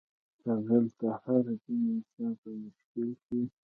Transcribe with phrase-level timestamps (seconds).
[0.41, 3.43] که دلته د هر دین انسان په مشکل کې وي.